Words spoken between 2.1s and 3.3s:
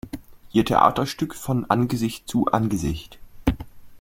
zu Angesicht.